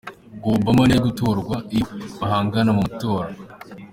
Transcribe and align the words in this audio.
Ngo 0.35 0.47
Obama 0.57 0.83
ntiyari 0.83 1.05
gutorwa 1.07 1.55
iyo 1.77 1.85
bahangana 2.19 2.69
mu 2.77 2.81
matora. 2.85 3.29